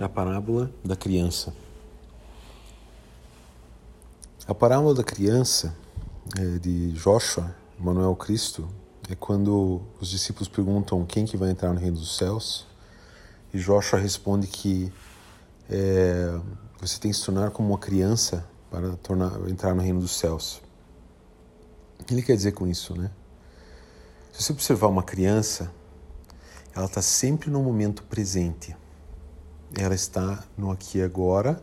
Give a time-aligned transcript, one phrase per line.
[0.00, 1.52] a parábola da criança.
[4.46, 5.76] A parábola da criança
[6.38, 8.66] é, de Joshua, Manuel Cristo,
[9.10, 12.66] é quando os discípulos perguntam quem que vai entrar no reino dos céus
[13.52, 14.90] e Joshua responde que
[15.68, 16.40] é,
[16.80, 20.62] você tem que se tornar como uma criança para tornar, entrar no reino dos céus.
[21.98, 23.10] O que ele quer dizer com isso, né?
[24.32, 25.70] Se você observar uma criança,
[26.74, 28.74] ela está sempre no momento presente
[29.78, 31.62] ela está no aqui e agora,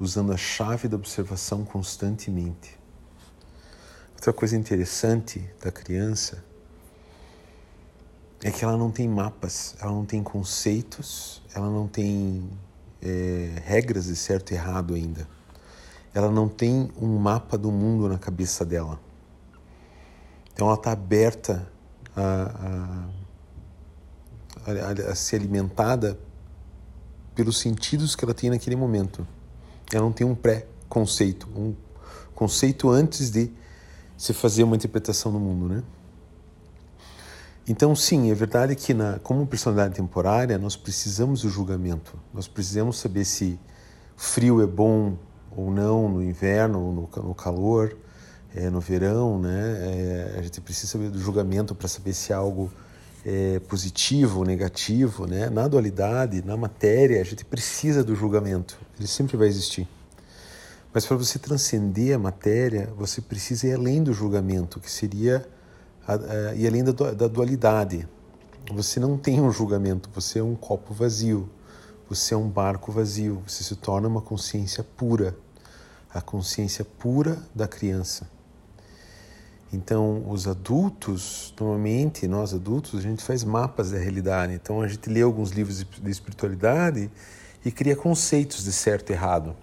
[0.00, 2.76] usando a chave da observação constantemente.
[4.14, 6.42] Outra coisa interessante da criança
[8.42, 12.48] é que ela não tem mapas, ela não tem conceitos, ela não tem
[13.00, 15.28] é, regras de certo e errado ainda.
[16.12, 18.98] Ela não tem um mapa do mundo na cabeça dela.
[20.52, 21.70] Então ela está aberta
[22.16, 23.06] a,
[24.66, 26.18] a, a, a ser alimentada
[27.36, 29.24] pelos sentidos que ela tem naquele momento.
[29.92, 31.74] Ela não tem um pré-conceito, um
[32.34, 33.52] conceito antes de
[34.16, 35.82] se fazer uma interpretação do mundo, né?
[37.68, 42.16] Então, sim, é verdade que na, como personalidade temporária nós precisamos do julgamento.
[42.32, 43.58] Nós precisamos saber se
[44.16, 45.16] frio é bom
[45.50, 47.96] ou não no inverno ou no, no calor,
[48.54, 49.50] é, no verão, né?
[49.52, 52.70] É, a gente precisa saber do julgamento para saber se algo
[53.28, 55.50] é, positivo negativo, né?
[55.50, 59.88] na dualidade, na matéria, a gente precisa do julgamento, ele sempre vai existir.
[60.94, 65.46] Mas para você transcender a matéria, você precisa ir além do julgamento, que seria
[66.06, 68.08] a, a, ir além da, da dualidade.
[68.72, 71.50] Você não tem um julgamento, você é um copo vazio,
[72.08, 75.36] você é um barco vazio, você se torna uma consciência pura,
[76.14, 78.35] a consciência pura da criança.
[79.72, 84.54] Então, os adultos, normalmente, nós adultos, a gente faz mapas da realidade.
[84.54, 87.10] Então, a gente lê alguns livros de espiritualidade
[87.64, 89.56] e cria conceitos de certo e errado.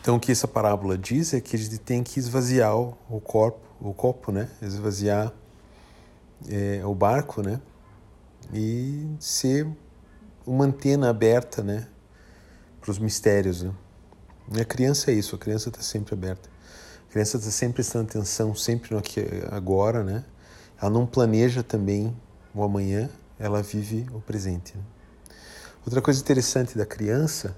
[0.00, 3.60] Então, o que essa parábola diz é que a gente tem que esvaziar o corpo,
[3.80, 4.48] o copo, né?
[4.60, 5.32] Esvaziar
[6.48, 7.60] é, o barco, né?
[8.52, 9.66] E ser
[10.46, 11.88] uma antena aberta, né?
[12.80, 13.72] Para os mistérios, né?
[14.52, 16.54] E a criança é isso, a criança está sempre aberta
[17.14, 20.24] criança está sempre prestando atenção, sempre no aqui agora, né?
[20.76, 22.12] Ela não planeja também
[22.52, 23.08] o amanhã,
[23.38, 24.76] ela vive o presente.
[24.76, 24.82] Né?
[25.86, 27.56] Outra coisa interessante da criança,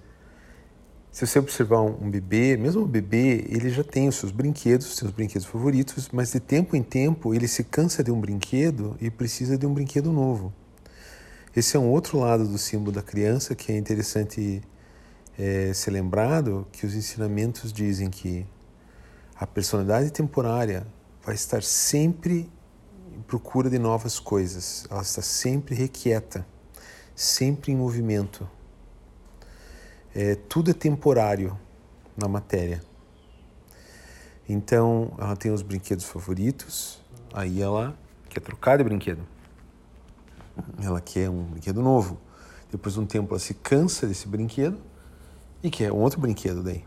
[1.10, 5.10] se você observar um, bebê, mesmo o bebê, ele já tem os seus brinquedos, seus
[5.10, 9.56] brinquedos favoritos, mas de tempo em tempo ele se cansa de um brinquedo e precisa
[9.56, 10.52] de um brinquedo novo.
[11.56, 14.60] Esse é um outro lado do símbolo da criança que é interessante
[15.38, 18.46] é, ser lembrado, que os ensinamentos dizem que
[19.38, 20.86] a personalidade temporária
[21.22, 22.50] vai estar sempre
[23.14, 26.46] em procura de novas coisas, ela está sempre requieta,
[27.14, 28.48] sempre em movimento.
[30.14, 31.58] É, tudo é temporário
[32.16, 32.82] na matéria.
[34.48, 37.02] Então, ela tem os brinquedos favoritos,
[37.34, 37.98] aí ela
[38.30, 39.26] quer trocar de brinquedo.
[40.82, 42.18] Ela quer um brinquedo novo.
[42.70, 44.80] Depois de um tempo, ela se cansa desse brinquedo
[45.62, 46.84] e quer um outro brinquedo daí.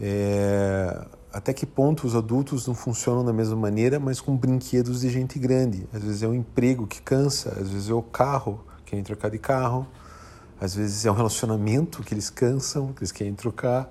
[0.00, 5.10] É, até que ponto os adultos não funcionam da mesma maneira, mas com brinquedos de
[5.10, 5.86] gente grande.
[5.92, 9.38] Às vezes é o emprego que cansa, às vezes é o carro, querem trocar de
[9.38, 9.86] carro,
[10.60, 13.90] às vezes é um relacionamento que eles cansam, que eles querem trocar.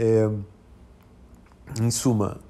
[0.00, 0.28] É,
[1.80, 2.40] em suma,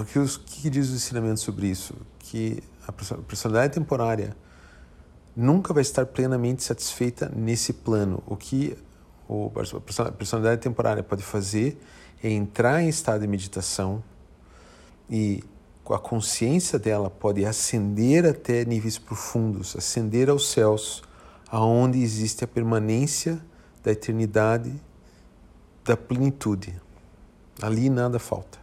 [0.00, 1.94] o que, os, que diz o ensinamento sobre isso?
[2.18, 4.36] Que a personalidade temporária
[5.36, 8.22] nunca vai estar plenamente satisfeita nesse plano.
[8.26, 8.76] O que
[9.28, 11.78] a personalidade temporária pode fazer
[12.22, 14.02] é entrar em estado de meditação
[15.08, 15.42] e
[15.88, 21.02] a consciência dela pode ascender até níveis profundos, ascender aos céus,
[21.50, 23.40] aonde existe a permanência
[23.82, 24.72] da eternidade,
[25.84, 26.78] da plenitude.
[27.62, 28.58] Ali nada falta.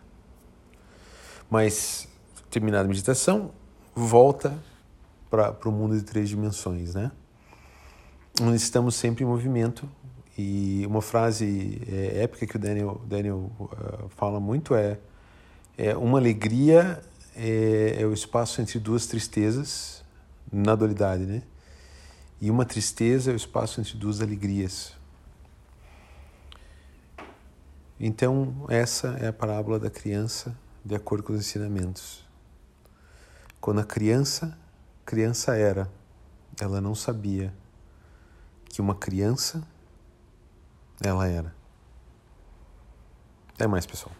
[1.49, 2.07] Mas,
[2.49, 3.51] terminada a meditação,
[3.95, 4.57] volta
[5.29, 7.11] para o mundo de três dimensões, né?
[8.41, 9.89] Onde estamos sempre em movimento,
[10.37, 14.99] e uma frase é, épica que o Daniel, Daniel uh, fala muito é,
[15.77, 17.01] é uma alegria
[17.35, 20.03] é, é, o espaço entre duas tristezas
[20.51, 21.41] na dualidade, né?
[22.39, 24.93] E uma tristeza é o espaço entre duas alegrias.
[27.99, 32.25] Então, essa é a parábola da criança de acordo com os ensinamentos.
[33.59, 34.57] Quando a criança,
[35.05, 35.89] criança era,
[36.59, 37.53] ela não sabia
[38.65, 39.65] que uma criança
[41.01, 41.53] ela era.
[43.53, 44.13] Até mais, pessoal.